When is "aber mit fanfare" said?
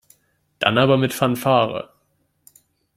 0.79-1.93